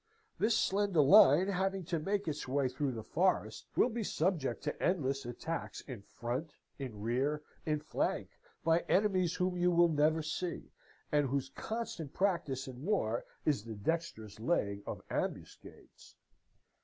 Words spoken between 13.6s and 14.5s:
the dexterous